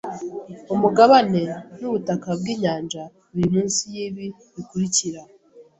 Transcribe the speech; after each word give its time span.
umugabane 0.73 1.41
nubutaka 1.79 2.27
bwinyanja 2.39 3.01
biri 3.35 3.49
munsi 3.53 3.81
yibi 3.93 4.25
bikurikira 4.55 5.21